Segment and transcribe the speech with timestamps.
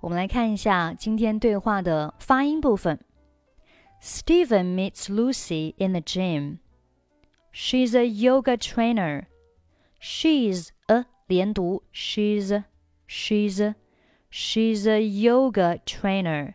[0.00, 2.98] 我们来看一下今天对话的发音部分。
[4.00, 6.58] Steven meets Lucy in the gym.
[7.52, 9.26] She's a yoga trainer.
[10.00, 12.62] She's a 连读，she's
[13.08, 13.74] she's
[14.30, 16.54] she's a yoga trainer.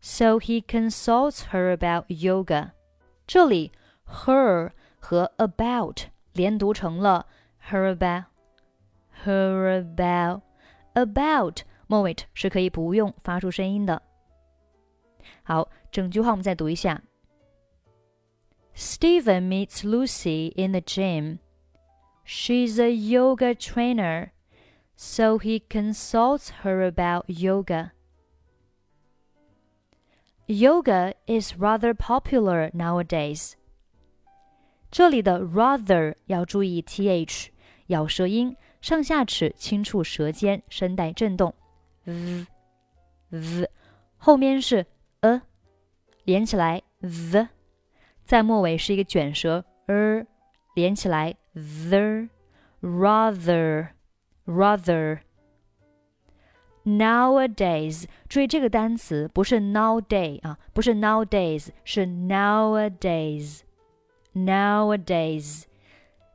[0.00, 2.70] So he consults her about yoga.
[3.26, 3.72] 这里
[4.06, 4.70] her
[5.00, 7.26] 和 about 连读成了
[7.68, 8.26] her about
[9.24, 10.42] her about
[10.94, 14.02] about Move it 末尾是可以不用发出声音的。
[15.42, 17.02] 好，整句话我们再读一下。
[18.76, 21.38] Steven meets Lucy in the gym.
[22.24, 24.30] She's a yoga trainer,
[24.96, 27.92] so he consults her about yoga.
[30.46, 33.54] Yoga is rather popular nowadays.
[34.90, 37.48] 这里的 rather 要注意 th，
[37.88, 41.54] 咬舌音，上下齿轻触舌尖，声带震动。
[42.08, 42.46] V
[43.30, 43.70] v
[44.16, 44.84] 后面是
[45.20, 45.42] a，
[46.24, 47.48] 连起来 the，
[48.22, 50.26] 在末尾是一个卷舌 er，
[50.74, 52.28] 连起来 the
[52.80, 53.88] rather
[54.46, 55.20] rather。
[56.84, 63.60] Nowadays，注意这个单词不是 nowday 啊，不是 nowadays，是 nowadays。
[64.34, 65.64] Nowadays，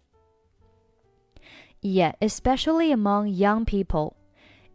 [1.60, 4.14] now nowadays。Yeah, especially among young people.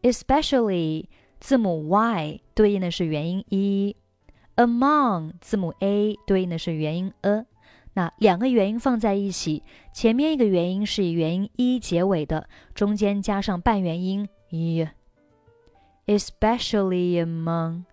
[0.02, 1.08] Especially
[1.40, 7.46] 字母 y 对应的是元音 e，among 字母 a 对应的是元音 a。
[7.94, 17.84] 那两个元音放在一起，前面一个元音是以元音 e 结尾的，中间加上半元音 e。Especially among,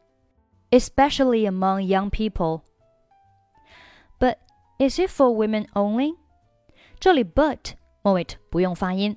[0.70, 2.62] especially among young people.
[4.18, 4.38] But
[4.78, 6.14] is it for women only?
[6.98, 9.16] 这里 but 末尾不用发音，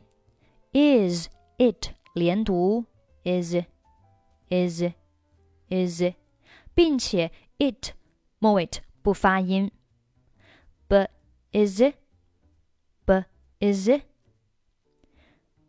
[0.73, 2.85] is it 连读
[3.23, 3.55] is
[4.49, 4.83] is
[5.69, 6.03] is，
[6.73, 7.94] 并且 it
[8.39, 8.69] 末尾
[9.01, 9.72] 不发音。
[10.89, 11.09] But
[11.51, 11.95] is it?
[13.06, 13.25] But
[13.59, 14.03] is it?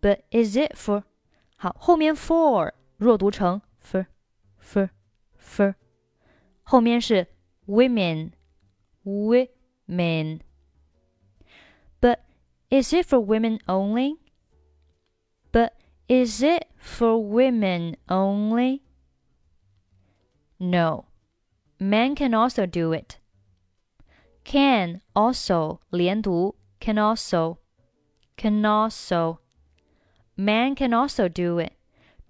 [0.01, 1.05] But is it for?
[1.57, 4.07] 好，后面 for 弱读成 for
[4.61, 4.91] for
[5.39, 5.75] for，
[6.63, 7.29] 后面是
[7.67, 8.33] women
[9.05, 10.41] women。
[12.71, 14.17] is it for women only?
[15.53, 15.73] But
[16.09, 18.83] is it for women only?
[20.59, 21.07] No.
[21.79, 23.19] Men can also do it.
[24.45, 27.59] Can also 连读 can also
[28.37, 29.39] can also
[30.35, 31.73] man can also do it.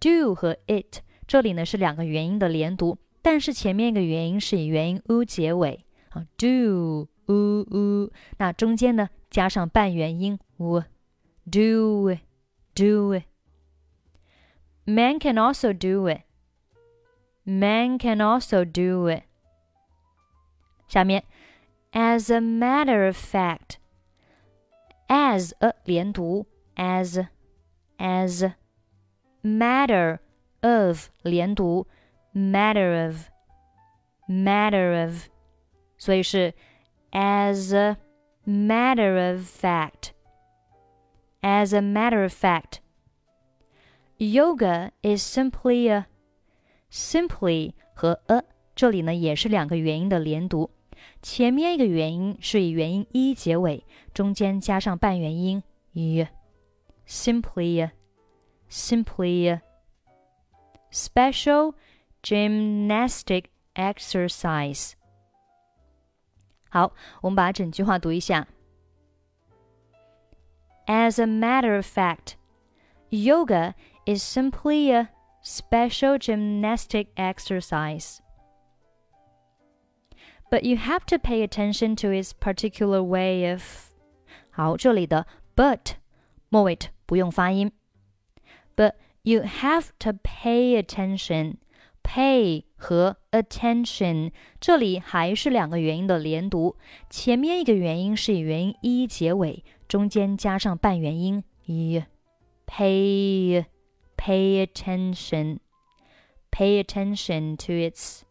[0.00, 12.20] Do 和 it 这里呢是两个元音的连读，但是前面一个元音是以元音 u 结尾啊，do u u，那中间呢 加上半元音 w，do it,
[12.74, 13.24] do it.
[14.84, 16.22] Man can also do it.
[17.44, 19.24] Man can also do it.
[20.88, 21.22] 下面，
[21.92, 23.76] as a matter of fact,
[25.08, 26.46] as a 连读，
[26.76, 27.26] as
[27.98, 28.52] as
[29.42, 30.18] matter
[30.60, 31.86] of 连读，
[32.34, 33.28] matter of
[34.28, 35.28] matter of，
[35.96, 36.54] 所以是
[37.12, 37.96] as a
[38.46, 40.12] matter of fact.
[41.42, 42.80] As a matter of fact,
[44.18, 46.06] yoga is simply a
[46.90, 50.70] simply 和 a 这里呢也是两个元音的连读，
[51.20, 57.90] 前面一个元音是以元音 e 结尾，中间加上半元音 e。Simply,
[58.70, 59.60] simply,
[60.90, 61.74] special
[62.22, 64.92] gymnastic exercise.
[66.70, 68.48] 好，我们把整句话读一下。
[70.86, 72.34] As a matter of fact,
[73.10, 73.74] yoga
[74.04, 75.08] is simply a
[75.44, 78.18] special gymnastic exercise.
[80.50, 83.62] But you have to pay attention to its particular way of.
[84.50, 85.94] 好，这里的 but
[86.48, 87.72] 末尾不用发音。
[88.76, 91.56] But you have to pay attention
[92.02, 94.31] pay 和 attention
[94.61, 96.75] 这里还是两个元音的连读，
[97.09, 102.03] 前面一个元音是以元音 e 结尾，中间加上半元音 e。
[102.67, 103.65] pay
[104.17, 105.59] pay attention
[106.51, 108.23] pay attention to its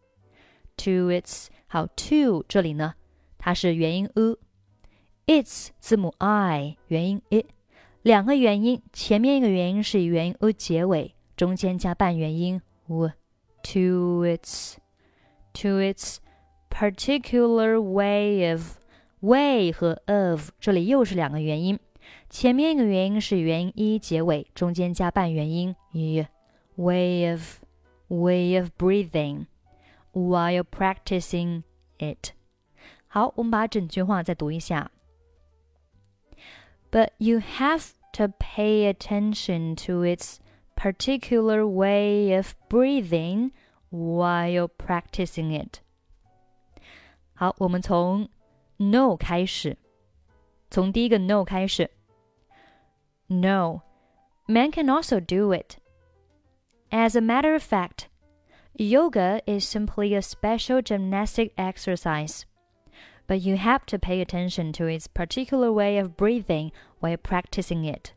[0.77, 2.95] to its 好 to 这里呢，
[3.39, 7.47] 它是元音 u，its 字母 i 元音 i，
[8.03, 13.11] 两个元音，前面一个元音是以元音 u 结尾，中间加半元音 u。
[13.66, 14.78] to its
[15.54, 16.18] to its
[16.70, 18.78] particular way of
[19.22, 21.80] way 和 of 这里又是两个元音，
[22.30, 27.60] 前面一个元音是元音一结尾，中间加半元音 y。Way of
[28.08, 29.48] way of breathing
[30.14, 31.64] while practicing
[32.00, 32.32] it。
[33.08, 34.90] 好，我们把整句话再读一下。
[36.90, 40.38] But you have to pay attention to its
[40.76, 43.52] particular way of breathing
[43.90, 45.80] while practicing it。
[47.34, 48.30] 好，我们从
[48.78, 49.78] no 开始，
[50.70, 51.90] 从第一个 no 开始。
[53.28, 53.82] No,
[54.48, 55.78] men can also do it.
[56.90, 58.08] As a matter of fact,
[58.74, 62.44] yoga is simply a special gymnastic exercise,
[63.28, 68.14] but you have to pay attention to its particular way of breathing while practicing it.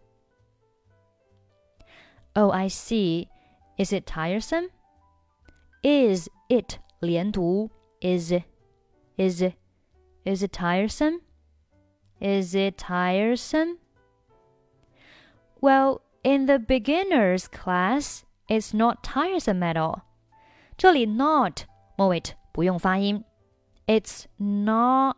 [2.35, 3.29] Oh, I see.
[3.77, 4.71] Is it tiresome?
[5.83, 7.71] Is it 连读
[8.01, 8.33] is
[9.17, 9.43] is
[10.25, 11.21] is it tiresome?
[12.21, 13.79] Is it tiresome?
[15.61, 20.03] Well, in the beginner's class, it's not tiresome at all.
[20.77, 21.67] 这里 not
[21.97, 22.23] 末尾
[22.53, 23.25] 不用发音，
[23.87, 25.17] it's not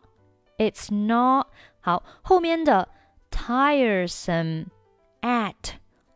[0.57, 1.47] it's not
[1.79, 2.89] 好，后面的
[3.31, 4.67] tiresome
[5.21, 5.75] at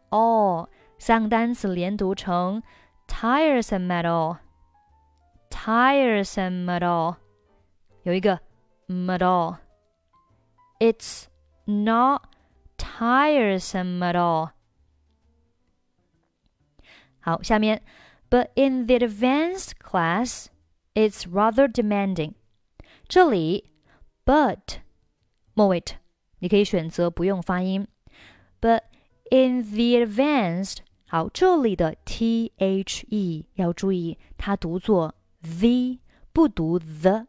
[0.10, 2.62] all 三个单词连读成
[3.08, 4.38] tiresome at all
[5.50, 7.18] tiresome at all
[8.04, 8.40] 有一个
[8.88, 9.58] at all
[10.80, 11.26] it's
[11.66, 12.24] not
[12.78, 14.52] tiresome at all
[17.24, 17.84] 好，下面，
[18.32, 20.48] But in the advanced class,
[20.96, 22.34] it's rather demanding。
[23.08, 23.70] 这里，
[24.26, 24.80] but
[25.54, 25.84] 末尾
[26.40, 27.88] 你可以选择不用发音。
[28.60, 28.84] But
[29.30, 30.78] in the advanced，
[31.09, 35.15] 好，这里的 t h e 要注意，它读作
[35.61, 36.01] V，
[36.33, 37.29] 不读 the，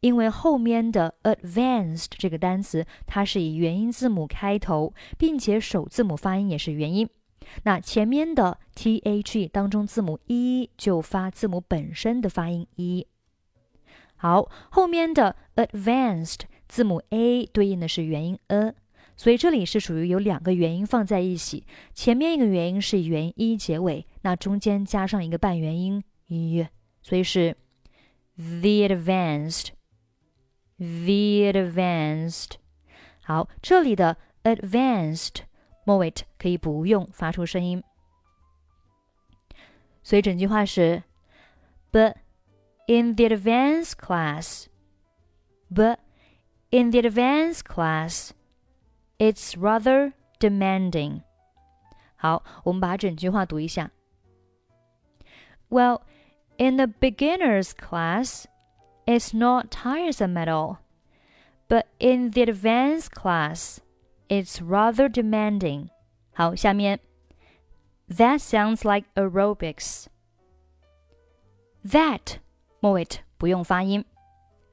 [0.00, 7.08] 因为后面的 advanced 这个单词它是以元音字母开头，并且首字母发音也是元音。
[7.62, 13.06] 那前面的 t h e 当中字母 e 就发字母本身的发音 e。
[14.16, 18.74] 好，后面的 advanced 字母 a 对应的是元音 a，
[19.16, 26.66] 所以这里是属于有两个元音放在一起，前面一个元音是元音结尾，那中间加上一个半元音一
[27.02, 27.56] 所以是
[28.36, 29.64] the advanced，the
[31.52, 32.52] advanced。
[33.22, 35.42] 好，这里的 advanced。
[35.84, 37.80] 末尾可以不用发出声音，
[40.02, 41.04] 所以整句话是
[41.92, 42.16] ：But
[42.88, 44.66] in the advanced class,
[45.72, 45.98] but
[46.70, 48.30] in the advanced class,
[49.17, 51.21] it's rather demanding.
[52.15, 53.91] 好，我们把整句话读一下。
[55.69, 56.01] Well,
[56.57, 58.45] in the beginner's class,
[59.05, 60.77] it's not tiresome at all.
[61.67, 63.79] But in the advanced class,
[64.27, 65.89] it's rather demanding.
[66.33, 66.99] 好，下面
[68.09, 70.07] That sounds like aerobics.
[71.83, 72.39] That
[72.81, 73.07] 末尾
[73.37, 74.03] 不用发音。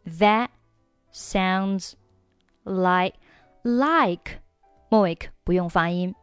[0.04, 0.48] That
[1.12, 1.92] sounds
[2.64, 3.14] like
[3.62, 4.40] like
[4.88, 6.14] 末尾不用发音。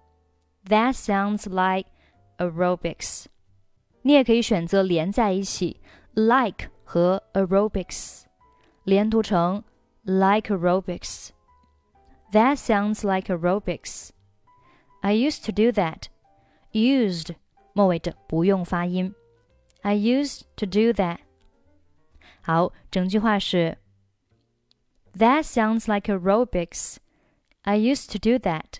[0.68, 1.90] That sounds like
[2.38, 3.26] aerobics.
[4.02, 5.80] 你也可以选择连在一起，
[6.14, 8.24] like 和 aerobics
[8.84, 9.64] 连读成
[10.04, 14.10] like aerobics。that sounds like aerobics.
[15.02, 16.08] I used to do that.
[16.72, 17.36] Used
[17.74, 19.14] 末尾的不用发音。
[19.82, 21.20] I used to do that.
[22.42, 23.78] 好，整句话是
[25.18, 26.98] That sounds like aerobics.
[27.64, 28.80] I used to do that.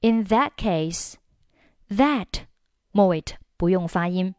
[0.00, 1.14] In that case,
[1.88, 2.46] that
[2.90, 4.34] 末尾的不用发音。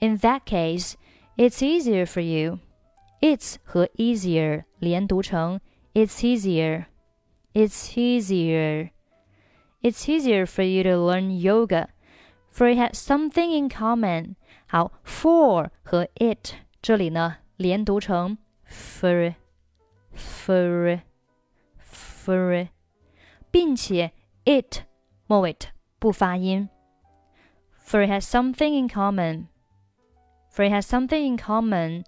[0.00, 0.94] In that case,
[1.36, 2.58] it's easier for you.
[3.20, 5.60] It's 和 easier 连读成
[5.94, 6.86] it's easier.
[7.54, 8.90] It's easier.
[9.82, 11.88] It's easier for you to learn yoga,
[12.50, 14.36] for it has something in common.
[14.66, 19.34] 好，for 和 it 这里呢连读成 for
[20.14, 21.00] for
[22.26, 22.68] for，
[23.50, 24.12] 并且
[24.44, 24.82] it
[25.26, 25.56] 末尾
[25.98, 26.68] 不发音。
[27.84, 29.46] For it has something in common.
[30.50, 32.04] For it has something in common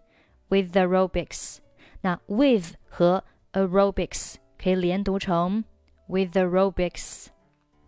[0.48, 1.58] with the aerobics.
[2.02, 5.64] 那 with 和 aerobics 可以连读成
[6.06, 7.28] with aerobics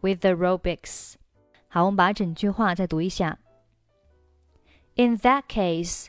[0.01, 1.15] with aerobics。
[1.69, 3.39] 好，我们把整句话再读一下。
[4.95, 6.09] In that case,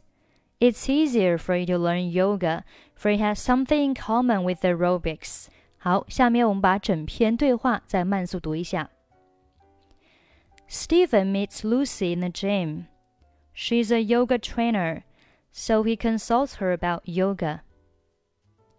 [0.59, 2.63] it's easier for you to learn yoga,
[2.97, 5.47] for it has something in common with aerobics.
[5.84, 8.88] 好，下面我们把整篇对话再慢速读一下。
[10.68, 12.84] Steven meets Lucy in the gym.
[13.52, 15.02] She's a yoga trainer,
[15.50, 17.62] so he consults her about yoga.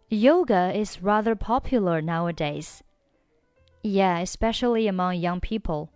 [0.07, 2.79] Yoga is rather popular nowadays.
[3.81, 5.89] Yeah, especially among young people.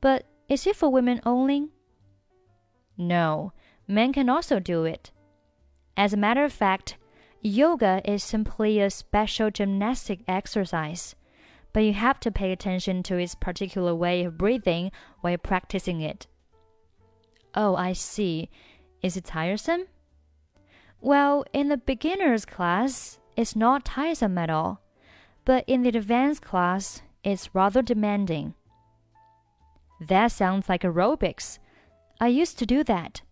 [0.00, 1.70] But is it for women only?
[2.96, 3.52] No,
[3.88, 5.10] men can also do it.
[5.96, 6.98] As a matter of fact,
[7.42, 11.14] yoga is simply a special gymnastic exercise,
[11.72, 14.90] but you have to pay attention to its particular way of breathing
[15.20, 16.26] while practicing it.
[17.54, 18.50] Oh, I see.
[19.02, 19.86] Is it tiresome?
[21.00, 24.82] Well, in the beginner's class, it's not tiresome at all,
[25.44, 28.54] but in the advanced class, it's rather demanding.
[30.00, 31.58] That sounds like aerobics.
[32.20, 33.22] I used to do that.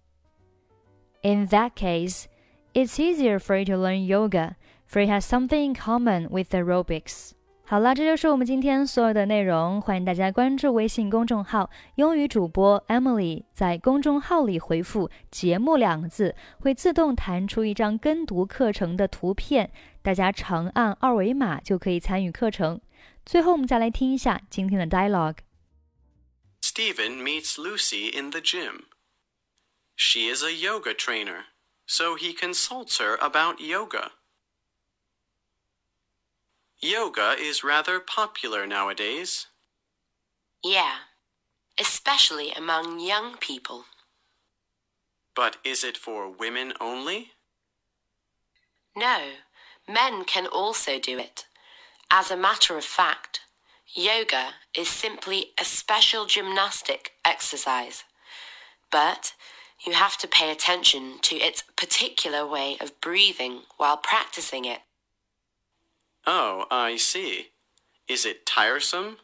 [1.23, 2.29] In that case,
[2.76, 4.56] it's easier for you to learn yoga,
[4.87, 7.30] for it has something in common with aerobics.
[7.64, 9.80] 好啦，这就是我们今天所有的内容。
[9.80, 22.78] 欢迎大家关注微信公众号“英语主播 Emily”，在公众号里回复“节目”两个字，会自动弹出一张跟读课程的图片，大家长按二维码就可以参与课程。
[23.25, 25.38] 最后，我们再来听一下今天的 dialogue。
[26.61, 28.83] Steven meets Lucy in the gym.
[29.97, 31.47] She is a yoga trainer
[31.87, 34.11] so he consults her about yoga.
[36.81, 39.47] Yoga is rather popular nowadays.
[40.62, 40.97] Yeah,
[41.78, 43.85] especially among young people.
[45.35, 47.33] But is it for women only?
[48.97, 49.19] No,
[49.88, 51.47] men can also do it.
[52.11, 53.40] As a matter of fact,
[53.95, 58.05] yoga is simply a special gymnastic exercise.
[58.90, 59.35] But
[59.85, 64.80] you have to pay attention to its particular way of breathing while practicing it.
[66.26, 67.49] Oh, I see.
[68.09, 69.18] Is it tiresome?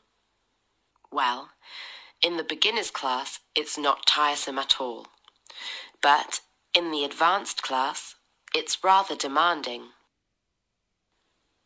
[1.11, 1.50] Well,
[2.21, 5.09] in the beginner's class, it's not tiresome at all.
[6.00, 6.40] But
[6.75, 8.14] in the advanced class,
[8.54, 9.88] it's rather demanding.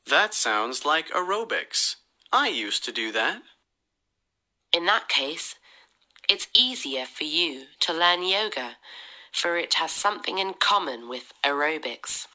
[0.08, 1.96] That sounds like aerobics.
[2.32, 3.42] I used to do that.
[4.72, 5.56] In that case,
[6.28, 8.76] it's easier for you to learn yoga,
[9.32, 12.26] for it has something in common with aerobics.